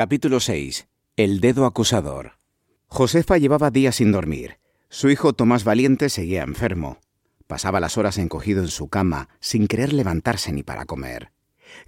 Capítulo 0.00 0.40
6. 0.40 0.88
El 1.16 1.40
dedo 1.40 1.66
acusador. 1.66 2.38
Josefa 2.86 3.36
llevaba 3.36 3.70
días 3.70 3.96
sin 3.96 4.12
dormir. 4.12 4.58
Su 4.88 5.10
hijo 5.10 5.34
Tomás 5.34 5.62
Valiente 5.62 6.08
seguía 6.08 6.42
enfermo. 6.42 7.00
Pasaba 7.46 7.80
las 7.80 7.98
horas 7.98 8.16
encogido 8.16 8.62
en 8.62 8.68
su 8.68 8.88
cama, 8.88 9.28
sin 9.40 9.68
querer 9.68 9.92
levantarse 9.92 10.52
ni 10.52 10.62
para 10.62 10.86
comer. 10.86 11.32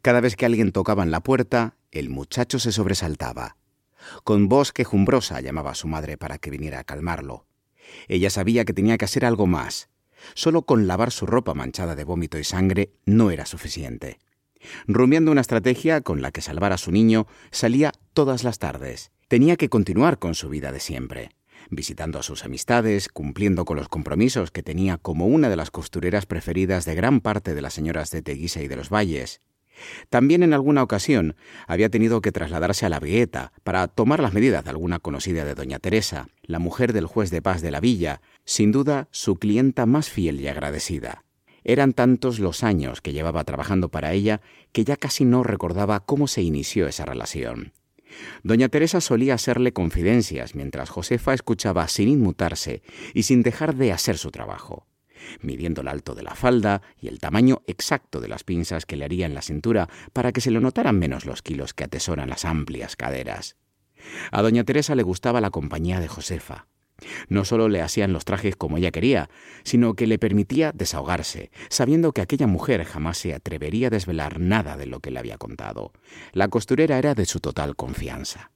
Cada 0.03 0.21
vez 0.21 0.37
que 0.37 0.45
alguien 0.45 0.73
tocaba 0.73 1.03
en 1.03 1.11
la 1.11 1.21
puerta, 1.21 1.79
el 1.91 2.11
muchacho 2.11 2.59
se 2.59 2.71
sobresaltaba. 2.71 3.57
Con 4.25 4.47
voz 4.47 4.73
quejumbrosa 4.73 5.41
llamaba 5.41 5.71
a 5.71 5.75
su 5.75 5.89
madre 5.89 6.19
para 6.19 6.37
que 6.37 6.51
viniera 6.51 6.81
a 6.81 6.85
calmarlo. 6.85 7.47
Ella 8.09 8.29
sabía 8.29 8.67
que 8.67 8.75
tenía 8.75 8.99
que 8.99 9.07
hacer 9.07 9.25
algo 9.25 9.47
más. 9.47 9.89
Solo 10.35 10.67
con 10.67 10.87
lavar 10.87 11.13
su 11.13 11.25
ropa 11.25 11.55
manchada 11.55 11.95
de 11.95 12.05
vómito 12.05 12.39
y 12.39 12.45
sangre 12.45 12.93
no 13.07 13.31
era 13.31 13.47
suficiente. 13.47 14.19
Rumiando 14.87 15.31
una 15.31 15.41
estrategia 15.41 16.01
con 16.01 16.23
la 16.23 16.31
que 16.31 16.41
salvar 16.41 16.73
a 16.73 16.79
su 16.79 16.93
niño, 16.93 17.27
salía 17.51 17.93
todas 18.13 18.45
las 18.45 18.59
tardes. 18.59 19.11
Tenía 19.29 19.57
que 19.57 19.69
continuar 19.69 20.19
con 20.19 20.35
su 20.35 20.49
vida 20.49 20.73
de 20.73 20.81
siempre, 20.81 21.31
visitando 21.71 22.19
a 22.19 22.23
sus 22.23 22.45
amistades, 22.45 23.09
cumpliendo 23.09 23.65
con 23.65 23.77
los 23.77 23.89
compromisos 23.89 24.51
que 24.51 24.63
tenía 24.63 24.99
como 24.99 25.27
una 25.27 25.49
de 25.49 25.57
las 25.57 25.71
costureras 25.71 26.27
preferidas 26.27 26.85
de 26.85 26.95
gran 26.95 27.21
parte 27.21 27.55
de 27.55 27.63
las 27.63 27.75
señoras 27.75 28.11
de 28.11 28.23
Teguisa 28.23 28.63
y 28.63 28.69
de 28.69 28.77
los 28.77 28.91
Valles. 28.91 29.41
También 30.11 30.43
en 30.43 30.53
alguna 30.53 30.83
ocasión 30.83 31.35
había 31.67 31.89
tenido 31.89 32.21
que 32.21 32.33
trasladarse 32.33 32.87
a 32.87 32.89
la 32.89 33.01
Vigueta 33.01 33.53
para 33.65 33.89
tomar 33.89 34.21
las 34.21 34.35
medidas 34.35 34.65
de 34.65 34.71
alguna 34.71 34.99
conocida 34.99 35.45
de 35.45 35.55
doña 35.55 35.79
Teresa, 35.79 36.29
la 36.43 36.59
mujer 36.59 36.93
del 36.93 37.07
juez 37.07 37.31
de 37.31 37.43
paz 37.43 37.63
de 37.63 37.71
la 37.71 37.81
villa, 37.81 38.21
sin 38.45 38.73
duda 38.73 39.09
su 39.11 39.37
clienta 39.37 39.87
más 39.87 40.11
fiel 40.11 40.41
y 40.41 40.49
agradecida. 40.49 41.25
Eran 41.65 41.93
tantos 41.93 42.39
los 42.39 42.63
años 42.63 43.01
que 43.01 43.13
llevaba 43.13 43.45
trabajando 43.45 43.89
para 43.89 44.13
ella 44.13 44.41
que 44.73 44.85
ya 44.85 44.97
casi 44.97 45.25
no 45.25 45.43
recordaba 45.43 46.01
cómo 46.01 46.27
se 46.27 46.43
inició 46.43 46.87
esa 46.87 47.05
relación. 47.05 47.73
Doña 48.43 48.69
Teresa 48.69 49.01
solía 49.01 49.35
hacerle 49.35 49.73
confidencias 49.73 50.55
mientras 50.55 50.91
Josefa 50.91 51.35
escuchaba 51.35 51.89
sin 51.89 52.09
inmutarse 52.09 52.83
y 53.15 53.23
sin 53.23 53.43
dejar 53.43 53.75
de 53.75 53.93
hacer 53.93 54.19
su 54.19 54.31
trabajo, 54.31 54.87
midiendo 55.41 55.81
el 55.81 55.89
alto 55.89 56.15
de 56.15 56.23
la 56.23 56.35
falda 56.35 56.83
y 57.01 57.09
el 57.09 57.21
tamaño 57.21 57.63
exacto 57.67 58.21
de 58.21 58.29
las 58.29 58.45
pinzas 58.45 58.87
que 58.87 58.97
le 58.97 59.05
haría 59.05 59.27
en 59.27 59.35
la 59.35 59.43
cintura 59.43 59.89
para 60.13 60.33
que 60.33 60.41
se 60.41 60.51
le 60.51 60.61
notaran 60.61 60.99
menos 60.99 61.25
los 61.25 61.43
kilos 61.43 61.75
que 61.75 61.85
atesoran 61.85 62.29
las 62.29 62.45
amplias 62.45 62.97
caderas. 62.97 63.57
A 64.31 64.43
doña 64.43 64.65
Teresa 64.65 64.95
le 64.95 65.03
gustaba 65.03 65.41
la 65.41 65.51
compañía 65.51 66.01
de 66.01 66.09
Josefa. 66.09 66.67
No 67.29 67.45
solo 67.45 67.69
le 67.69 67.83
hacían 67.83 68.13
los 68.13 68.25
trajes 68.25 68.57
como 68.57 68.79
ella 68.79 68.91
quería, 68.91 69.31
sino 69.65 69.95
que 69.95 70.07
le 70.07 70.19
permitía 70.19 70.73
desahogarse, 70.73 71.51
sabiendo 71.69 72.13
que 72.13 72.21
aquella 72.21 72.47
mujer 72.47 72.85
jamás 72.85 73.19
se 73.19 73.35
atrevería 73.35 73.89
a 73.89 73.91
desvelar 73.91 74.41
nada 74.41 74.77
de 74.77 74.87
lo 74.87 75.01
que 75.01 75.11
le 75.11 75.19
había 75.19 75.39
contado. 75.39 75.93
La 76.33 76.49
costurera 76.49 76.99
era 76.99 77.15
de 77.15 77.27
su 77.27 77.41
total 77.41 77.77
confianza. 77.77 78.51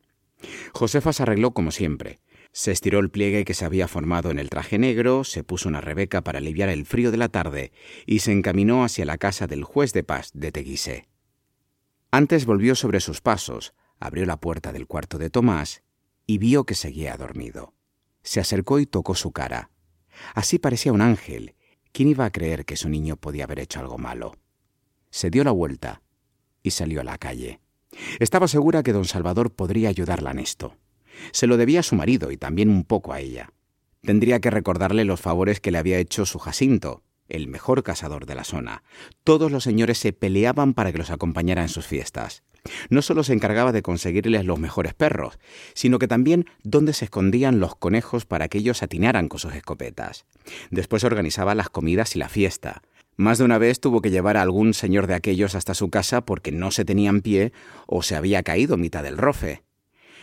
Josefa 0.72 1.12
se 1.12 1.22
arregló 1.22 1.52
como 1.52 1.70
siempre. 1.70 2.20
Se 2.52 2.72
estiró 2.72 3.00
el 3.00 3.10
pliegue 3.10 3.44
que 3.44 3.54
se 3.54 3.66
había 3.66 3.86
formado 3.86 4.30
en 4.30 4.38
el 4.38 4.48
traje 4.48 4.78
negro, 4.78 5.24
se 5.24 5.44
puso 5.44 5.68
una 5.68 5.82
rebeca 5.82 6.22
para 6.22 6.38
aliviar 6.38 6.70
el 6.70 6.86
frío 6.86 7.10
de 7.10 7.18
la 7.18 7.28
tarde 7.28 7.72
y 8.06 8.20
se 8.20 8.32
encaminó 8.32 8.84
hacia 8.84 9.04
la 9.04 9.18
casa 9.18 9.46
del 9.46 9.62
juez 9.62 9.92
de 9.92 10.04
paz 10.04 10.30
de 10.32 10.52
Teguise. 10.52 11.08
Antes 12.10 12.46
volvió 12.46 12.74
sobre 12.74 13.00
sus 13.00 13.20
pasos, 13.20 13.74
abrió 14.00 14.24
la 14.24 14.40
puerta 14.40 14.72
del 14.72 14.86
cuarto 14.86 15.18
de 15.18 15.28
Tomás 15.28 15.82
y 16.26 16.38
vio 16.38 16.64
que 16.64 16.74
seguía 16.74 17.16
dormido 17.16 17.75
se 18.26 18.40
acercó 18.40 18.80
y 18.80 18.86
tocó 18.86 19.14
su 19.14 19.30
cara. 19.30 19.70
Así 20.34 20.58
parecía 20.58 20.92
un 20.92 21.00
ángel. 21.00 21.54
¿Quién 21.92 22.08
iba 22.08 22.24
a 22.24 22.32
creer 22.32 22.64
que 22.64 22.76
su 22.76 22.88
niño 22.88 23.16
podía 23.16 23.44
haber 23.44 23.60
hecho 23.60 23.78
algo 23.78 23.98
malo? 23.98 24.34
Se 25.10 25.30
dio 25.30 25.44
la 25.44 25.52
vuelta 25.52 26.02
y 26.60 26.72
salió 26.72 27.00
a 27.00 27.04
la 27.04 27.18
calle. 27.18 27.60
Estaba 28.18 28.48
segura 28.48 28.82
que 28.82 28.92
don 28.92 29.04
Salvador 29.04 29.54
podría 29.54 29.90
ayudarla 29.90 30.32
en 30.32 30.40
esto. 30.40 30.76
Se 31.30 31.46
lo 31.46 31.56
debía 31.56 31.80
a 31.80 31.84
su 31.84 31.94
marido 31.94 32.32
y 32.32 32.36
también 32.36 32.68
un 32.68 32.82
poco 32.82 33.12
a 33.12 33.20
ella. 33.20 33.52
Tendría 34.02 34.40
que 34.40 34.50
recordarle 34.50 35.04
los 35.04 35.20
favores 35.20 35.60
que 35.60 35.70
le 35.70 35.78
había 35.78 35.98
hecho 35.98 36.26
su 36.26 36.40
Jacinto, 36.40 37.04
el 37.28 37.48
mejor 37.48 37.82
cazador 37.82 38.26
de 38.26 38.34
la 38.34 38.44
zona. 38.44 38.82
Todos 39.24 39.50
los 39.50 39.64
señores 39.64 39.98
se 39.98 40.12
peleaban 40.12 40.74
para 40.74 40.92
que 40.92 40.98
los 40.98 41.10
acompañara 41.10 41.62
en 41.62 41.68
sus 41.68 41.86
fiestas. 41.86 42.42
No 42.90 43.02
solo 43.02 43.22
se 43.22 43.32
encargaba 43.32 43.72
de 43.72 43.82
conseguirles 43.82 44.44
los 44.44 44.58
mejores 44.58 44.94
perros, 44.94 45.38
sino 45.74 45.98
que 45.98 46.08
también 46.08 46.46
dónde 46.62 46.92
se 46.92 47.04
escondían 47.04 47.60
los 47.60 47.76
conejos 47.76 48.26
para 48.26 48.48
que 48.48 48.58
ellos 48.58 48.82
atinaran 48.82 49.28
con 49.28 49.38
sus 49.38 49.54
escopetas. 49.54 50.26
Después 50.70 51.04
organizaba 51.04 51.54
las 51.54 51.68
comidas 51.68 52.16
y 52.16 52.18
la 52.18 52.28
fiesta. 52.28 52.82
Más 53.16 53.38
de 53.38 53.44
una 53.44 53.58
vez 53.58 53.80
tuvo 53.80 54.02
que 54.02 54.10
llevar 54.10 54.36
a 54.36 54.42
algún 54.42 54.74
señor 54.74 55.06
de 55.06 55.14
aquellos 55.14 55.54
hasta 55.54 55.74
su 55.74 55.88
casa 55.88 56.20
porque 56.20 56.52
no 56.52 56.70
se 56.70 56.84
tenían 56.84 57.22
pie 57.22 57.52
o 57.86 58.02
se 58.02 58.14
había 58.14 58.42
caído 58.42 58.76
mitad 58.76 59.02
del 59.02 59.16
rofe. 59.16 59.62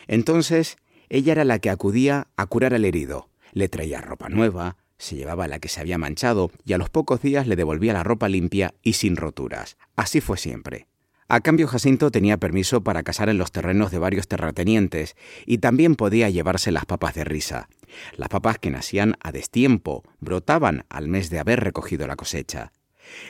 Entonces, 0.08 0.78
ella 1.09 1.31
era 1.31 1.46
la 1.46 1.59
que 1.59 1.69
acudía 1.69 2.28
a 2.38 2.46
curar 2.46 2.74
al 2.74 2.86
herido. 2.86 3.30
Le 3.52 3.69
traía 3.69 4.02
ropa 4.02 4.30
nueva, 4.30 4.78
se 4.98 5.16
llevaba 5.16 5.48
la 5.48 5.59
que 5.59 5.70
se 5.70 5.81
había 5.81 5.98
manchado 5.98 6.52
y 6.66 6.74
a 6.74 6.78
los 6.78 6.90
pocos 6.90 7.22
días 7.22 7.48
le 7.48 7.56
devolvía 7.56 7.94
la 7.94 8.04
ropa 8.04 8.30
limpia 8.30 8.74
y 8.81 8.94
sin 8.94 9.16
roturas. 9.16 9.78
Así 9.96 10.22
fue 10.22 10.38
siempre. 10.38 10.88
A 11.28 11.40
cambio, 11.40 11.68
Jacinto 11.68 12.12
tenía 12.12 12.38
permiso 12.38 12.84
para 12.84 13.04
cazar 13.04 13.30
en 13.30 13.38
los 13.38 13.52
terrenos 13.52 13.92
de 13.92 13.98
varios 13.98 14.28
terratenientes 14.28 15.16
y 15.46 15.59
también 15.59 15.96
podía 15.96 16.30
llevarse 16.30 16.72
las 16.72 16.86
papas 16.86 17.16
de 17.16 17.24
risa. 17.24 17.70
Las 18.18 18.30
papas 18.30 18.59
que 18.59 18.70
nacían 18.70 19.16
a 19.22 19.31
destiempo, 19.31 20.04
brotaban 20.20 20.86
al 20.90 21.08
mes 21.08 21.30
de 21.30 21.40
haber 21.40 21.62
recogido 21.62 22.08
la 22.08 22.16
cosecha. 22.16 22.72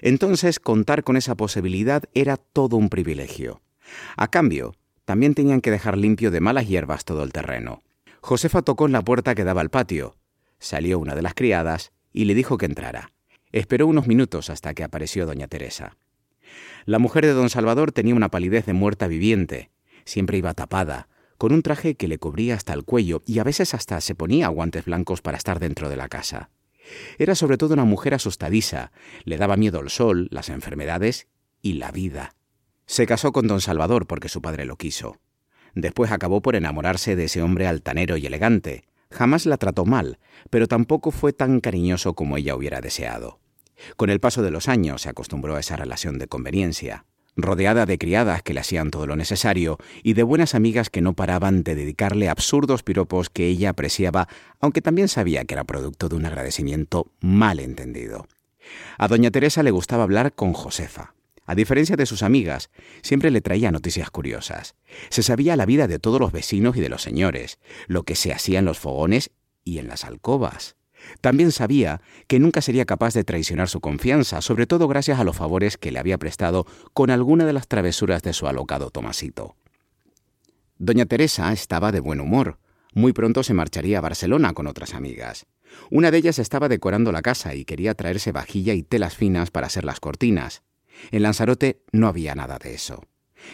Entonces, 0.02 0.60
contar 0.60 1.04
con 1.04 1.18
esa 1.18 1.36
posibilidad 1.36 2.04
era 2.14 2.38
todo 2.38 2.78
un 2.78 2.90
privilegio. 2.90 3.62
A 4.18 4.28
cambio, 4.30 4.76
también 5.06 5.34
tenían 5.34 5.62
que 5.62 5.72
dejar 5.72 5.98
limpio 5.98 6.32
de 6.32 6.42
malas 6.42 6.68
hierbas 6.68 7.06
todo 7.06 7.24
el 7.24 7.32
terreno. 7.32 7.84
Josefa 8.22 8.62
tocó 8.62 8.86
en 8.86 8.94
la 8.94 9.02
puerta 9.02 9.36
que 9.36 9.44
daba 9.44 9.62
al 9.62 9.70
patio. 9.70 10.16
Salió 10.64 10.98
una 10.98 11.14
de 11.14 11.22
las 11.22 11.34
criadas 11.34 11.92
y 12.14 12.24
le 12.24 12.34
dijo 12.34 12.58
que 12.58 12.66
entrara. 12.66 13.12
Esperó 13.52 13.86
unos 13.86 14.08
minutos 14.08 14.50
hasta 14.50 14.74
que 14.74 14.86
apareció 14.86 15.26
doña 15.26 15.50
Teresa. 15.50 15.98
La 16.86 17.00
mujer 17.00 17.26
de 17.26 17.34
don 17.34 17.50
Salvador 17.50 17.92
tenía 17.92 18.16
una 18.16 18.30
palidez 18.30 18.66
de 18.66 18.72
muerta 18.72 19.08
viviente. 19.10 19.72
Siempre 20.06 20.38
iba 20.38 20.54
tapada, 20.54 21.10
con 21.38 21.52
un 21.52 21.64
traje 21.64 21.96
que 21.96 22.08
le 22.08 22.18
cubría 22.18 22.56
hasta 22.56 22.72
el 22.72 22.86
cuello 22.86 23.22
y 23.26 23.40
a 23.40 23.44
veces 23.44 23.74
hasta 23.74 24.00
se 24.00 24.16
ponía 24.16 24.48
guantes 24.48 24.86
blancos 24.86 25.22
para 25.22 25.36
estar 25.36 25.60
dentro 25.60 25.90
de 25.90 25.98
la 25.98 26.08
casa. 26.08 26.50
Era 27.18 27.36
sobre 27.36 27.58
todo 27.58 27.74
una 27.74 27.84
mujer 27.84 28.14
asustadiza, 28.14 28.94
le 29.26 29.36
daba 29.36 29.58
miedo 29.58 29.82
el 29.82 29.90
sol, 29.90 30.30
las 30.32 30.48
enfermedades 30.48 31.28
y 31.62 31.74
la 31.74 31.92
vida. 31.92 32.36
Se 32.86 33.06
casó 33.06 33.34
con 33.34 33.48
don 33.48 33.60
Salvador 33.60 34.08
porque 34.08 34.30
su 34.30 34.42
padre 34.42 34.64
lo 34.64 34.78
quiso. 34.78 35.20
Después 35.76 36.10
acabó 36.14 36.42
por 36.42 36.56
enamorarse 36.56 37.18
de 37.18 37.26
ese 37.26 37.42
hombre 37.42 37.68
altanero 37.68 38.16
y 38.16 38.26
elegante. 38.26 38.86
Jamás 39.14 39.46
la 39.46 39.58
trató 39.58 39.86
mal, 39.86 40.18
pero 40.50 40.68
tampoco 40.68 41.12
fue 41.12 41.34
tan 41.34 41.60
cariñoso 41.60 42.16
como 42.16 42.36
ella 42.36 42.56
hubiera 42.56 42.82
deseado. 42.82 43.40
Con 43.96 44.10
el 44.10 44.20
paso 44.20 44.42
de 44.42 44.50
los 44.50 44.68
años 44.68 45.04
se 45.04 45.10
acostumbró 45.10 45.56
a 45.56 45.60
esa 45.60 45.76
relación 45.76 46.18
de 46.18 46.28
conveniencia, 46.28 47.06
rodeada 47.36 47.86
de 47.86 48.00
criadas 48.00 48.42
que 48.42 48.56
le 48.56 48.62
hacían 48.62 48.90
todo 48.90 49.06
lo 49.06 49.16
necesario 49.16 49.78
y 50.02 50.14
de 50.14 50.24
buenas 50.24 50.56
amigas 50.56 50.90
que 50.90 51.02
no 51.02 51.14
paraban 51.14 51.64
de 51.64 51.76
dedicarle 51.76 52.28
absurdos 52.28 52.82
piropos 52.82 53.30
que 53.30 53.48
ella 53.48 53.70
apreciaba, 53.70 54.28
aunque 54.60 54.82
también 54.82 55.08
sabía 55.08 55.46
que 55.46 55.54
era 55.54 55.64
producto 55.64 56.10
de 56.10 56.16
un 56.16 56.26
agradecimiento 56.26 57.12
mal 57.20 57.60
entendido. 57.60 58.28
A 58.98 59.08
doña 59.08 59.30
Teresa 59.30 59.62
le 59.62 59.72
gustaba 59.72 60.04
hablar 60.04 60.34
con 60.34 60.54
Josefa. 60.54 61.14
A 61.54 61.56
diferencia 61.56 61.96
de 61.96 62.08
sus 62.08 62.24
amigas, 62.24 62.72
siempre 63.04 63.30
le 63.30 63.40
traía 63.40 63.72
noticias 63.72 64.10
curiosas. 64.10 64.74
Se 65.10 65.22
sabía 65.22 65.56
la 65.56 65.68
vida 65.68 65.88
de 65.88 66.00
todos 66.00 66.20
los 66.20 66.32
vecinos 66.32 66.76
y 66.76 66.82
de 66.82 66.90
los 66.90 67.04
señores, 67.04 67.60
lo 67.86 68.02
que 68.02 68.16
se 68.16 68.34
hacía 68.34 68.58
en 68.58 68.66
los 68.66 68.80
fogones 68.80 69.30
y 69.64 69.78
en 69.78 69.88
las 69.88 70.04
alcobas. 70.04 70.78
También 71.22 71.52
sabía 71.52 72.02
que 72.26 72.40
nunca 72.40 72.64
sería 72.64 72.86
capaz 72.86 73.14
de 73.14 73.24
traicionar 73.24 73.70
su 73.70 73.82
confianza, 73.82 74.42
sobre 74.42 74.66
todo 74.66 74.88
gracias 74.88 75.20
a 75.20 75.24
los 75.24 75.36
favores 75.36 75.78
que 75.78 75.92
le 75.92 76.00
había 76.00 76.18
prestado 76.18 76.66
con 76.92 77.12
alguna 77.12 77.46
de 77.46 77.54
las 77.54 77.68
travesuras 77.68 78.24
de 78.24 78.34
su 78.34 78.48
alocado 78.48 78.90
Tomasito. 78.90 79.56
Doña 80.80 81.06
Teresa 81.06 81.54
estaba 81.54 81.92
de 81.92 82.00
buen 82.00 82.20
humor. 82.20 82.58
Muy 82.96 83.14
pronto 83.14 83.44
se 83.44 83.54
marcharía 83.54 84.00
a 84.00 84.02
Barcelona 84.02 84.54
con 84.54 84.66
otras 84.66 84.96
amigas. 84.96 85.46
Una 85.92 86.10
de 86.10 86.18
ellas 86.18 86.40
estaba 86.40 86.68
decorando 86.68 87.12
la 87.12 87.22
casa 87.22 87.54
y 87.54 87.64
quería 87.64 87.94
traerse 87.94 88.32
vajilla 88.32 88.74
y 88.74 88.82
telas 88.82 89.16
finas 89.16 89.52
para 89.52 89.68
hacer 89.68 89.86
las 89.86 90.00
cortinas. 90.00 90.64
En 91.12 91.24
Lanzarote 91.24 91.84
no 91.92 92.08
había 92.08 92.36
nada 92.36 92.60
de 92.60 92.74
eso. 92.74 93.04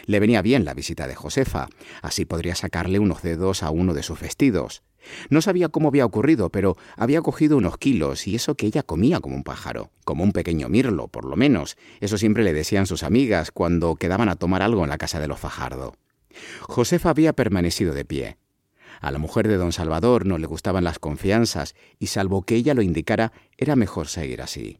Le 0.06 0.20
venía 0.20 0.42
bien 0.42 0.66
la 0.66 0.74
visita 0.74 1.08
de 1.08 1.16
Josefa, 1.16 1.68
así 2.02 2.26
podría 2.26 2.56
sacarle 2.56 3.00
unos 3.00 3.22
dedos 3.22 3.64
a 3.64 3.72
uno 3.72 3.94
de 3.94 4.04
sus 4.04 4.20
vestidos. 4.20 4.84
No 5.30 5.42
sabía 5.42 5.70
cómo 5.70 5.88
había 5.88 6.06
ocurrido, 6.06 6.50
pero 6.50 6.76
había 6.98 7.22
cogido 7.22 7.58
unos 7.58 7.78
kilos 7.78 8.28
y 8.28 8.36
eso 8.36 8.56
que 8.56 8.68
ella 8.68 8.84
comía 8.84 9.20
como 9.20 9.36
un 9.36 9.44
pájaro, 9.44 9.92
como 10.04 10.24
un 10.24 10.34
pequeño 10.34 10.70
mirlo, 10.70 11.08
por 11.08 11.26
lo 11.26 11.36
menos. 11.36 11.78
Eso 12.02 12.18
siempre 12.18 12.44
le 12.44 12.54
decían 12.54 12.86
sus 12.86 13.04
amigas 13.04 13.52
cuando 13.52 13.96
quedaban 13.96 14.30
a 14.30 14.36
tomar 14.36 14.62
algo 14.62 14.84
en 14.84 14.90
la 14.90 14.98
casa 14.98 15.20
de 15.20 15.28
los 15.28 15.40
Fajardo. 15.40 15.96
Josefa 16.62 17.10
había 17.10 17.34
permanecido 17.34 17.94
de 17.94 18.06
pie. 18.06 18.38
A 19.02 19.12
la 19.12 19.20
mujer 19.20 19.48
de 19.48 19.56
don 19.56 19.72
Salvador 19.72 20.26
no 20.26 20.38
le 20.38 20.48
gustaban 20.48 20.84
las 20.84 21.00
confianzas 21.00 21.74
y 21.98 22.08
salvo 22.08 22.42
que 22.44 22.56
ella 22.56 22.74
lo 22.74 22.82
indicara, 22.82 23.32
era 23.58 23.78
mejor 23.78 24.08
seguir 24.10 24.42
así. 24.42 24.80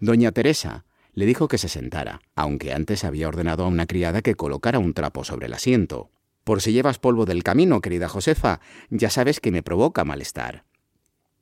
Doña 0.00 0.32
Teresa 0.32 0.84
le 1.18 1.26
dijo 1.26 1.48
que 1.48 1.58
se 1.58 1.68
sentara, 1.68 2.20
aunque 2.36 2.72
antes 2.72 3.02
había 3.02 3.26
ordenado 3.26 3.64
a 3.64 3.66
una 3.66 3.86
criada 3.86 4.22
que 4.22 4.36
colocara 4.36 4.78
un 4.78 4.94
trapo 4.94 5.24
sobre 5.24 5.46
el 5.46 5.52
asiento. 5.52 6.12
Por 6.44 6.62
si 6.62 6.72
llevas 6.72 7.00
polvo 7.00 7.26
del 7.26 7.42
camino, 7.42 7.80
querida 7.80 8.08
Josefa, 8.08 8.60
ya 8.88 9.10
sabes 9.10 9.40
que 9.40 9.50
me 9.50 9.64
provoca 9.64 10.04
malestar. 10.04 10.62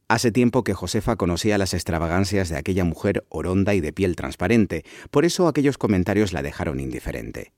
Hace 0.09 0.33
tiempo 0.33 0.65
que 0.65 0.73
Josefa 0.73 1.17
conocía 1.17 1.59
las 1.59 1.75
extravagancias 1.75 2.49
de 2.49 2.57
aquella 2.57 2.85
mujer 2.85 3.27
oronda 3.29 3.75
y 3.75 3.83
de 3.83 3.93
piel 3.93 4.17
transparente, 4.17 4.83
por 5.11 5.27
eso 5.27 5.47
aquellos 5.47 5.77
comentarios 5.77 6.33
la 6.33 6.41
dejaron 6.41 6.81
indiferente. 6.81 7.53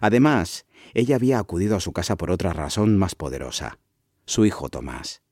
Además, 0.00 0.66
ella 0.92 1.14
había 1.14 1.38
acudido 1.38 1.76
a 1.76 1.80
su 1.80 1.92
casa 1.92 2.16
por 2.16 2.32
otra 2.32 2.52
razón 2.52 2.98
más 2.98 3.14
poderosa, 3.14 3.78
su 4.26 4.44
hijo 4.44 4.70
Tomás. 4.70 5.22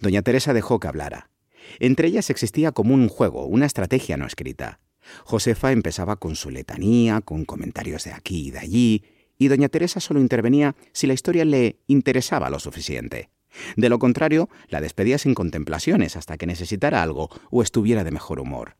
Doña 0.00 0.22
Teresa 0.22 0.54
dejó 0.54 0.78
que 0.78 0.86
hablara. 0.86 1.30
Entre 1.80 2.06
ellas 2.06 2.30
existía 2.30 2.70
como 2.70 2.94
un 2.94 3.08
juego, 3.08 3.46
una 3.46 3.66
estrategia 3.66 4.16
no 4.16 4.24
escrita. 4.24 4.78
Josefa 5.24 5.72
empezaba 5.72 6.16
con 6.16 6.36
su 6.36 6.50
letanía, 6.50 7.20
con 7.20 7.44
comentarios 7.44 8.04
de 8.04 8.12
aquí 8.12 8.48
y 8.48 8.50
de 8.50 8.58
allí, 8.58 9.04
y 9.38 9.48
doña 9.48 9.68
Teresa 9.68 10.00
solo 10.00 10.20
intervenía 10.20 10.76
si 10.92 11.06
la 11.06 11.14
historia 11.14 11.44
le 11.44 11.78
interesaba 11.86 12.50
lo 12.50 12.58
suficiente. 12.58 13.30
De 13.76 13.88
lo 13.88 13.98
contrario, 13.98 14.48
la 14.68 14.80
despedía 14.80 15.18
sin 15.18 15.34
contemplaciones 15.34 16.16
hasta 16.16 16.36
que 16.36 16.46
necesitara 16.46 17.02
algo 17.02 17.30
o 17.50 17.62
estuviera 17.62 18.04
de 18.04 18.10
mejor 18.10 18.40
humor. 18.40 18.76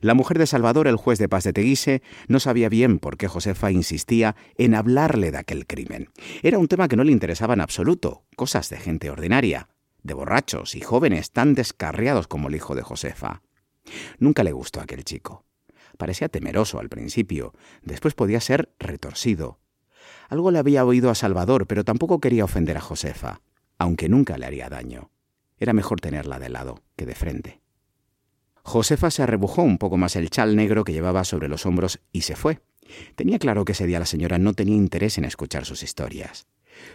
La 0.00 0.14
mujer 0.14 0.38
de 0.38 0.46
Salvador, 0.46 0.86
el 0.86 0.96
juez 0.96 1.18
de 1.18 1.28
paz 1.28 1.44
de 1.44 1.52
Teguise, 1.52 2.02
no 2.28 2.40
sabía 2.40 2.68
bien 2.68 2.98
por 2.98 3.16
qué 3.16 3.28
Josefa 3.28 3.70
insistía 3.70 4.36
en 4.56 4.74
hablarle 4.74 5.30
de 5.30 5.38
aquel 5.38 5.66
crimen. 5.66 6.10
Era 6.42 6.58
un 6.58 6.68
tema 6.68 6.88
que 6.88 6.96
no 6.96 7.04
le 7.04 7.12
interesaba 7.12 7.54
en 7.54 7.60
absoluto, 7.60 8.24
cosas 8.36 8.68
de 8.68 8.78
gente 8.78 9.10
ordinaria, 9.10 9.68
de 10.02 10.14
borrachos 10.14 10.74
y 10.74 10.80
jóvenes 10.80 11.30
tan 11.30 11.54
descarriados 11.54 12.26
como 12.26 12.48
el 12.48 12.56
hijo 12.56 12.74
de 12.74 12.82
Josefa. 12.82 13.42
Nunca 14.18 14.44
le 14.44 14.52
gustó 14.52 14.80
aquel 14.80 15.04
chico. 15.04 15.44
Parecía 15.98 16.28
temeroso 16.28 16.78
al 16.80 16.88
principio, 16.88 17.52
después 17.82 18.14
podía 18.14 18.40
ser 18.40 18.72
retorcido. 18.78 19.58
Algo 20.28 20.50
le 20.50 20.58
había 20.58 20.84
oído 20.84 21.10
a 21.10 21.14
Salvador, 21.14 21.66
pero 21.66 21.84
tampoco 21.84 22.20
quería 22.20 22.44
ofender 22.44 22.76
a 22.76 22.80
Josefa 22.80 23.40
aunque 23.82 24.08
nunca 24.08 24.38
le 24.38 24.46
haría 24.46 24.68
daño. 24.68 25.10
Era 25.58 25.72
mejor 25.72 26.00
tenerla 26.00 26.38
de 26.38 26.48
lado 26.48 26.82
que 26.96 27.04
de 27.04 27.16
frente. 27.16 27.60
Josefa 28.62 29.10
se 29.10 29.24
arrebujó 29.24 29.62
un 29.62 29.76
poco 29.78 29.96
más 29.96 30.14
el 30.14 30.30
chal 30.30 30.54
negro 30.54 30.84
que 30.84 30.92
llevaba 30.92 31.24
sobre 31.24 31.48
los 31.48 31.66
hombros 31.66 32.00
y 32.12 32.20
se 32.20 32.36
fue. 32.36 32.60
Tenía 33.16 33.40
claro 33.40 33.64
que 33.64 33.72
ese 33.72 33.86
día 33.86 33.98
la 33.98 34.06
señora 34.06 34.38
no 34.38 34.54
tenía 34.54 34.76
interés 34.76 35.18
en 35.18 35.24
escuchar 35.24 35.64
sus 35.64 35.82
historias. 35.82 36.46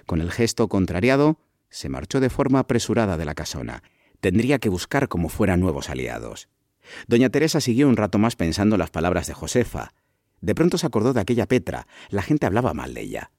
Con 0.05 0.21
el 0.21 0.31
gesto 0.31 0.69
contrariado, 0.69 1.39
se 1.69 1.89
marchó 1.89 2.21
de 2.21 2.29
forma 2.29 2.59
apresurada 2.59 3.17
de 3.17 3.25
la 3.25 3.35
casona. 3.35 3.83
Tendría 4.21 4.59
que 4.59 4.69
buscar 4.69 5.09
como 5.09 5.27
fuera 5.27 5.57
nuevos 5.57 5.89
aliados. 5.89 6.47
Doña 7.07 7.30
Teresa 7.30 7.62
siguió 7.62 7.88
un 7.88 7.98
rato 7.98 8.18
más 8.18 8.36
pensando 8.36 8.78
las 8.78 8.89
palabras 8.89 9.28
de 9.28 9.34
Josefa. 9.34 9.94
De 10.42 10.56
pronto 10.56 10.78
se 10.78 10.88
acordó 10.88 11.13
de 11.13 11.22
aquella 11.22 11.48
Petra. 11.48 11.88
La 12.10 12.22
gente 12.22 12.45
hablaba 12.45 12.74
mal 12.74 12.94
de 12.94 13.01
ella. 13.01 13.31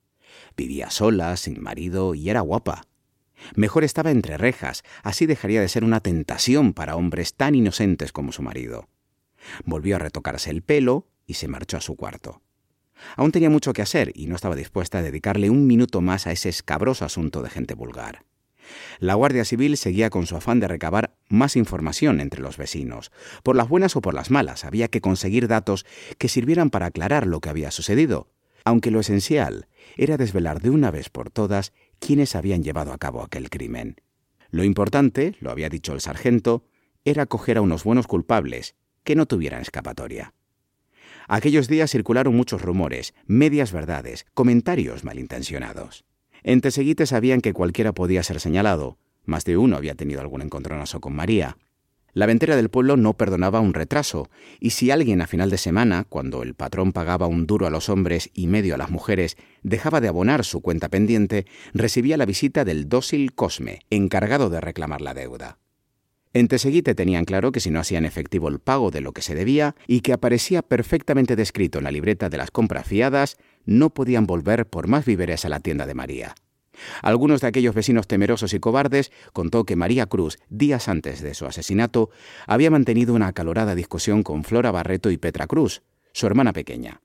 Vivía 0.57 0.91
sola, 0.91 1.37
sin 1.37 1.63
marido 1.63 2.15
y 2.15 2.31
era 2.31 2.41
guapa. 2.41 2.83
Mejor 3.55 3.85
estaba 3.85 4.11
entre 4.11 4.37
rejas, 4.37 4.83
así 5.03 5.27
dejaría 5.27 5.61
de 5.61 5.69
ser 5.69 5.85
una 5.85 6.01
tentación 6.01 6.73
para 6.73 6.97
hombres 6.97 7.35
tan 7.35 7.55
inocentes 7.55 8.13
como 8.13 8.33
su 8.33 8.43
marido. 8.43 8.89
Volvió 9.65 9.97
a 9.97 10.01
retocarse 10.01 10.51
el 10.51 10.63
pelo 10.63 11.07
y 11.27 11.35
se 11.35 11.49
marchó 11.49 11.77
a 11.77 11.81
su 11.81 11.95
cuarto. 11.95 12.43
Aún 13.17 13.31
tenía 13.31 13.51
mucho 13.51 13.73
que 13.73 13.83
hacer 13.83 14.13
y 14.15 14.27
no 14.27 14.35
estaba 14.35 14.57
dispuesta 14.57 14.99
a 14.99 15.03
dedicarle 15.03 15.51
un 15.51 15.67
minuto 15.67 16.01
más 16.01 16.27
a 16.27 16.33
ese 16.33 16.49
escabroso 16.49 17.05
asunto 17.05 17.43
de 17.43 17.51
gente 17.51 17.75
vulgar. 17.75 18.25
La 18.99 19.15
Guardia 19.15 19.45
Civil 19.45 19.77
seguía 19.77 20.11
con 20.11 20.27
su 20.27 20.37
afán 20.37 20.61
de 20.61 20.69
recabar 20.69 21.17
más 21.29 21.57
información 21.57 22.21
entre 22.21 22.41
los 22.41 22.57
vecinos. 22.57 23.11
Por 23.43 23.57
las 23.57 23.69
buenas 23.69 23.97
o 23.97 24.01
por 24.01 24.15
las 24.15 24.31
malas, 24.31 24.65
había 24.65 24.89
que 24.89 25.01
conseguir 25.01 25.49
datos 25.49 25.87
que 26.19 26.29
sirvieran 26.29 26.71
para 26.71 26.87
aclarar 26.87 27.27
lo 27.27 27.41
que 27.41 27.49
había 27.49 27.71
sucedido, 27.71 28.29
aunque 28.65 28.91
lo 28.91 29.01
esencial 29.01 29.69
era 29.97 30.17
desvelar 30.17 30.61
de 30.61 30.71
una 30.71 30.91
vez 30.91 31.11
por 31.11 31.31
todas 31.31 31.73
quiénes 31.99 32.35
habían 32.37 32.63
llevado 32.63 32.93
a 32.93 32.99
cabo 32.99 33.23
aquel 33.23 33.51
crimen. 33.51 33.97
Lo 34.51 34.65
importante, 34.65 35.37
lo 35.41 35.51
había 35.51 35.69
dicho 35.69 35.93
el 35.93 36.01
sargento, 36.01 36.65
era 37.05 37.27
coger 37.27 37.59
a 37.59 37.63
unos 37.63 37.85
buenos 37.85 38.07
culpables 38.07 38.75
que 39.05 39.15
no 39.15 39.27
tuvieran 39.27 39.63
escapatoria. 39.63 40.35
Aquellos 41.29 41.69
días 41.69 41.91
circularon 41.91 42.35
muchos 42.35 42.63
rumores, 42.63 43.15
medias 43.27 43.73
verdades, 43.73 44.27
comentarios 44.35 45.05
malintencionados. 45.05 46.05
En 46.43 46.61
Teseguite 46.61 47.07
sabían 47.07 47.41
que 47.41 47.53
cualquiera 47.53 47.93
podía 47.93 48.23
ser 48.23 48.41
señalado. 48.41 48.99
Más 49.25 49.45
de 49.45 49.57
uno 49.57 49.77
había 49.77 49.95
tenido 49.95 50.21
algún 50.21 50.43
encontronazo 50.43 51.01
con 51.01 51.15
María. 51.15 51.57
La 52.15 52.27
ventera 52.27 52.57
del 52.57 52.71
pueblo 52.71 52.97
no 52.97 53.15
perdonaba 53.15 53.61
un 53.61 53.75
retraso, 53.75 54.31
y 54.59 54.71
si 54.71 54.91
alguien 54.91 55.21
a 55.21 55.27
final 55.27 55.51
de 55.51 55.59
semana, 55.59 56.05
cuando 56.09 56.43
el 56.43 56.55
patrón 56.55 56.93
pagaba 56.93 57.27
un 57.27 57.47
duro 57.47 57.67
a 57.67 57.71
los 57.71 57.89
hombres 57.89 58.31
y 58.33 58.47
medio 58.47 58.75
a 58.75 58.79
las 58.79 58.91
mujeres, 58.91 59.37
dejaba 59.63 60.01
de 60.01 60.09
abonar 60.09 60.45
su 60.45 60.61
cuenta 60.61 60.89
pendiente, 60.89 61.47
recibía 61.75 62.17
la 62.17 62.27
visita 62.27 62.65
del 62.65 62.89
dócil 62.89 63.35
Cosme, 63.35 63.81
encargado 63.91 64.49
de 64.49 64.61
reclamar 64.61 65.01
la 65.01 65.15
deuda. 65.15 65.59
En 66.35 66.49
Teseguite 66.49 66.95
tenían 66.95 67.25
claro 67.25 67.53
que 67.53 67.61
si 67.61 67.71
no 67.71 67.81
hacían 67.81 68.05
efectivo 68.05 68.49
el 68.49 68.59
pago 68.59 68.91
de 68.91 69.01
lo 69.01 69.13
que 69.13 69.23
se 69.23 69.35
debía 69.35 69.75
y 69.87 70.01
que 70.01 70.13
aparecía 70.13 70.63
perfectamente 70.63 71.37
descrito 71.37 71.79
en 71.79 71.85
la 71.85 71.91
libreta 71.91 72.29
de 72.29 72.37
las 72.37 72.51
compras 72.51 72.87
fiadas, 72.87 73.37
no 73.69 73.91
podían 73.91 74.27
volver 74.27 74.67
por 74.67 74.89
más 74.89 75.05
víveres 75.05 75.45
a 75.45 75.51
la 75.51 75.61
tienda 75.61 75.85
de 75.85 75.93
María. 75.93 76.35
Algunos 77.03 77.43
de 77.43 77.49
aquellos 77.49 77.75
vecinos 77.75 78.09
temerosos 78.09 78.55
y 78.55 78.61
cobardes 78.61 79.13
contó 79.35 79.65
que 79.65 79.77
María 79.77 80.07
Cruz, 80.07 80.39
días 80.49 80.89
antes 80.89 81.21
de 81.21 81.35
su 81.35 81.45
asesinato, 81.45 82.09
había 82.47 82.71
mantenido 82.71 83.15
una 83.15 83.27
acalorada 83.27 83.75
discusión 83.75 84.23
con 84.23 84.43
Flora 84.43 84.71
Barreto 84.71 85.11
y 85.11 85.19
Petra 85.19 85.47
Cruz, 85.47 85.83
su 86.13 86.27
hermana 86.27 86.55
pequeña. 86.55 87.03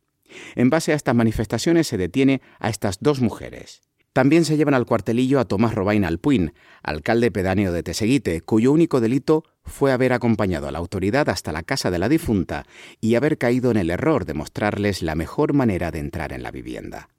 En 0.56 0.70
base 0.70 0.94
a 0.94 0.96
estas 0.96 1.16
manifestaciones 1.16 1.88
se 1.88 1.98
detiene 1.98 2.42
a 2.60 2.70
estas 2.70 3.00
dos 3.02 3.20
mujeres. 3.20 3.82
También 4.14 4.46
se 4.46 4.58
llevan 4.58 4.76
al 4.76 4.86
cuartelillo 4.86 5.40
a 5.40 5.46
Tomás 5.46 5.74
Robain 5.74 6.06
Alpuín, 6.06 6.54
alcalde 6.84 7.32
pedáneo 7.32 7.72
de 7.72 7.82
Teseguite, 7.82 8.42
cuyo 8.42 8.72
único 8.72 9.02
delito 9.02 9.44
fue 9.66 9.92
haber 9.92 10.14
acompañado 10.14 10.68
a 10.68 10.72
la 10.72 10.78
autoridad 10.78 11.30
hasta 11.30 11.52
la 11.52 11.64
casa 11.64 11.90
de 11.90 11.98
la 11.98 12.10
difunta 12.10 12.68
y 13.02 13.16
haber 13.16 13.40
caído 13.40 13.72
en 13.72 13.78
el 13.78 13.90
error 13.90 14.26
de 14.26 14.36
mostrarles 14.36 15.02
la 15.02 15.16
mejor 15.16 15.54
manera 15.54 15.90
de 15.90 15.98
entrar 15.98 16.32
en 16.32 16.44
la 16.44 16.52
vivienda. 16.52 17.10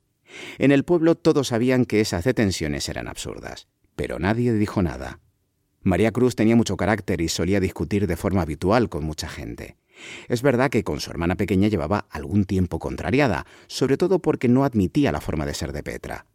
En 0.58 0.70
el 0.70 0.84
pueblo 0.84 1.16
todos 1.16 1.48
sabían 1.48 1.84
que 1.84 2.00
esas 2.00 2.22
detenciones 2.22 2.88
eran 2.88 3.08
absurdas, 3.08 3.66
pero 3.96 4.20
nadie 4.20 4.52
dijo 4.52 4.80
nada. 4.80 5.18
María 5.82 6.12
Cruz 6.12 6.36
tenía 6.36 6.54
mucho 6.54 6.76
carácter 6.76 7.20
y 7.20 7.28
solía 7.28 7.58
discutir 7.58 8.06
de 8.06 8.16
forma 8.16 8.42
habitual 8.42 8.88
con 8.88 9.04
mucha 9.04 9.28
gente. 9.28 9.76
Es 10.28 10.42
verdad 10.42 10.70
que 10.70 10.84
con 10.84 11.00
su 11.00 11.10
hermana 11.10 11.34
pequeña 11.34 11.66
llevaba 11.66 12.06
algún 12.10 12.44
tiempo 12.44 12.78
contrariada, 12.78 13.46
sobre 13.66 13.96
todo 13.96 14.20
porque 14.20 14.48
no 14.48 14.64
admitía 14.64 15.10
la 15.12 15.20
forma 15.20 15.44
de 15.44 15.54
ser 15.54 15.72
de 15.72 15.82
Petra. 15.82 16.26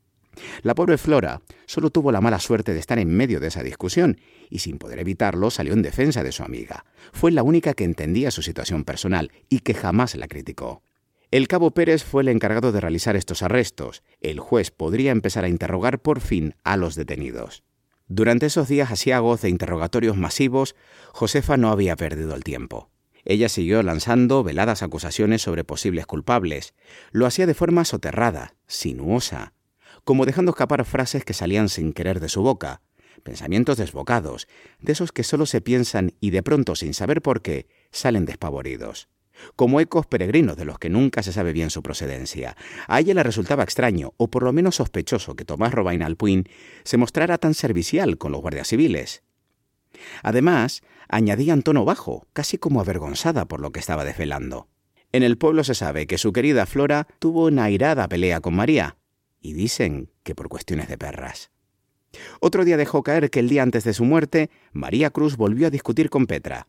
La 0.62 0.76
pobre 0.76 0.98
Flora 0.98 1.42
solo 1.66 1.90
tuvo 1.90 2.12
la 2.12 2.22
mala 2.22 2.40
suerte 2.40 2.74
de 2.74 2.80
estar 2.80 3.00
en 3.00 3.16
medio 3.16 3.40
de 3.40 3.48
esa 3.48 3.64
discusión 3.64 4.20
y 4.50 4.60
sin 4.60 4.78
poder 4.78 5.00
evitarlo 5.00 5.50
salió 5.50 5.74
en 5.74 5.82
defensa 5.82 6.24
de 6.24 6.32
su 6.32 6.44
amiga. 6.44 6.86
Fue 7.14 7.32
la 7.32 7.44
única 7.44 7.74
que 7.74 7.84
entendía 7.84 8.32
su 8.32 8.42
situación 8.42 8.84
personal 8.84 9.32
y 9.50 9.60
que 9.60 9.74
jamás 9.74 10.16
la 10.16 10.28
criticó. 10.28 10.84
El 11.32 11.48
cabo 11.48 11.72
Pérez 11.72 12.04
fue 12.04 12.24
el 12.24 12.30
encargado 12.30 12.72
de 12.72 12.82
realizar 12.82 13.16
estos 13.16 13.44
arrestos. 13.44 14.02
El 14.20 14.40
juez 14.40 14.72
podría 14.72 15.12
empezar 15.12 15.44
a 15.44 15.50
interrogar 15.50 16.00
por 16.00 16.22
fin 16.22 16.56
a 16.64 16.76
los 16.76 16.96
detenidos. 16.96 17.64
Durante 18.08 18.48
esos 18.48 18.68
días 18.68 18.92
asiagos 18.92 19.42
de 19.42 19.50
interrogatorios 19.50 20.18
masivos, 20.18 20.76
Josefa 21.14 21.58
no 21.58 21.70
había 21.70 21.96
perdido 21.96 22.34
el 22.34 22.44
tiempo. 22.44 22.90
Ella 23.26 23.48
siguió 23.48 23.84
lanzando 23.84 24.44
veladas 24.44 24.82
acusaciones 24.82 25.44
sobre 25.44 25.64
posibles 25.64 26.08
culpables. 26.08 26.74
Lo 27.12 27.28
hacía 27.28 27.46
de 27.46 27.54
forma 27.54 27.86
soterrada, 27.86 28.56
sinuosa, 28.66 29.54
como 30.04 30.26
dejando 30.26 30.52
escapar 30.52 30.86
frases 30.86 31.24
que 31.24 31.34
salían 31.34 31.70
sin 31.70 31.94
querer 31.94 32.20
de 32.20 32.30
su 32.30 32.42
boca, 32.42 32.82
pensamientos 33.24 33.78
desbocados, 33.78 34.48
de 34.80 34.94
esos 34.94 35.12
que 35.12 35.24
solo 35.24 35.46
se 35.46 35.62
piensan 35.62 36.14
y 36.20 36.30
de 36.30 36.44
pronto, 36.44 36.76
sin 36.76 36.94
saber 36.94 37.22
por 37.22 37.42
qué, 37.42 37.68
salen 37.92 38.26
despavoridos 38.26 39.10
como 39.56 39.80
ecos 39.80 40.06
peregrinos 40.06 40.58
de 40.58 40.66
los 40.66 40.80
que 40.80 40.90
nunca 40.90 41.24
se 41.24 41.34
sabe 41.34 41.54
bien 41.54 41.70
su 41.70 41.82
procedencia. 41.82 42.56
A 42.88 43.00
ella 43.00 43.14
le 43.14 43.24
resultaba 43.24 43.64
extraño, 43.64 44.14
o 44.18 44.30
por 44.30 44.44
lo 44.44 44.54
menos 44.54 44.76
sospechoso, 44.76 45.36
que 45.36 45.46
Tomás 45.46 45.74
Robain 45.74 46.04
Alpuin 46.04 46.46
se 46.84 46.98
mostrara 46.98 47.38
tan 47.38 47.54
servicial 47.54 48.18
con 48.18 48.32
los 48.32 48.42
guardias 48.42 48.68
civiles. 48.68 49.24
Además, 50.24 50.82
añadía 51.08 51.54
en 51.54 51.64
tono 51.64 51.86
bajo, 51.86 52.28
casi 52.34 52.58
como 52.58 52.80
avergonzada 52.80 53.46
por 53.46 53.62
lo 53.62 53.72
que 53.72 53.80
estaba 53.80 54.06
desvelando. 54.06 54.68
En 55.12 55.24
el 55.24 55.38
pueblo 55.38 55.64
se 55.64 55.74
sabe 55.74 56.06
que 56.06 56.20
su 56.20 56.32
querida 56.32 56.68
Flora 56.68 57.08
tuvo 57.18 57.46
una 57.46 57.64
airada 57.64 58.08
pelea 58.08 58.42
con 58.42 58.56
María, 58.56 58.96
y 59.42 59.54
dicen 59.54 60.10
que 60.24 60.36
por 60.36 60.50
cuestiones 60.50 60.88
de 60.88 60.98
perras. 60.98 61.52
Otro 62.40 62.66
día 62.66 62.78
dejó 62.78 63.04
caer 63.04 63.30
que 63.30 63.40
el 63.40 63.50
día 63.50 63.64
antes 63.64 63.84
de 63.84 63.94
su 63.94 64.04
muerte, 64.04 64.50
María 64.72 65.10
Cruz 65.12 65.38
volvió 65.38 65.68
a 65.68 65.72
discutir 65.72 66.10
con 66.10 66.26
Petra, 66.26 66.68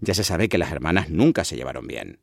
ya 0.00 0.14
se 0.14 0.24
sabe 0.24 0.48
que 0.48 0.58
las 0.58 0.72
hermanas 0.72 1.10
nunca 1.10 1.44
se 1.44 1.56
llevaron 1.56 1.86
bien. 1.86 2.20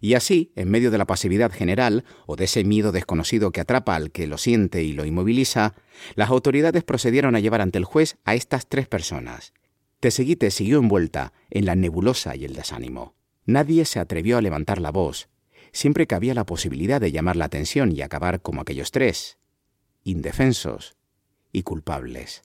Y 0.00 0.14
así, 0.14 0.52
en 0.56 0.70
medio 0.70 0.90
de 0.90 0.98
la 0.98 1.06
pasividad 1.06 1.50
general, 1.50 2.04
o 2.26 2.36
de 2.36 2.44
ese 2.44 2.64
miedo 2.64 2.92
desconocido 2.92 3.50
que 3.50 3.60
atrapa 3.60 3.94
al 3.94 4.10
que 4.10 4.26
lo 4.26 4.36
siente 4.36 4.82
y 4.82 4.92
lo 4.92 5.06
inmoviliza, 5.06 5.74
las 6.16 6.28
autoridades 6.28 6.84
procedieron 6.84 7.34
a 7.34 7.40
llevar 7.40 7.62
ante 7.62 7.78
el 7.78 7.84
juez 7.84 8.18
a 8.24 8.34
estas 8.34 8.66
tres 8.68 8.88
personas. 8.88 9.54
Teseguite 10.00 10.50
siguió 10.50 10.78
envuelta 10.78 11.32
en 11.50 11.64
la 11.64 11.76
nebulosa 11.76 12.36
y 12.36 12.44
el 12.44 12.54
desánimo. 12.54 13.14
Nadie 13.46 13.84
se 13.84 14.00
atrevió 14.00 14.36
a 14.36 14.42
levantar 14.42 14.80
la 14.80 14.90
voz, 14.90 15.28
siempre 15.72 16.06
que 16.06 16.14
había 16.14 16.34
la 16.34 16.46
posibilidad 16.46 17.00
de 17.00 17.12
llamar 17.12 17.36
la 17.36 17.46
atención 17.46 17.92
y 17.92 18.02
acabar 18.02 18.40
como 18.40 18.60
aquellos 18.60 18.90
tres. 18.90 19.38
indefensos 20.02 20.96
y 21.52 21.62
culpables. 21.62 22.42